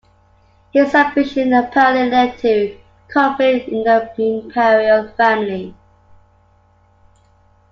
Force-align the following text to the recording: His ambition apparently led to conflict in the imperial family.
His 0.73 0.95
ambition 0.95 1.53
apparently 1.53 2.09
led 2.09 2.35
to 2.39 2.75
conflict 3.07 3.69
in 3.69 3.83
the 3.83 4.11
imperial 4.17 5.07
family. 5.09 5.75